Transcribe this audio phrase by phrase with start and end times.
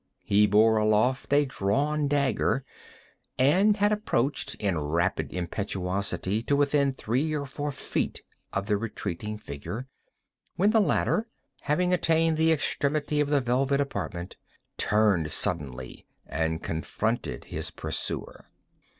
[0.23, 2.65] He bore aloft a drawn dagger,
[3.37, 9.37] and had approached, in rapid impetuosity, to within three or four feet of the retreating
[9.37, 9.85] figure,
[10.55, 11.27] when the latter,
[11.59, 14.37] having attained the extremity of the velvet apartment,
[14.75, 18.47] turned suddenly and confronted his pursuer.